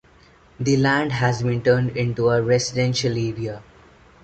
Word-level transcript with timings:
The 0.59 0.77
Land 0.77 1.11
has 1.11 1.43
been 1.43 1.61
turned 1.61 1.95
into 1.95 2.29
a 2.29 2.41
residential 2.41 3.11
area. 3.11 3.61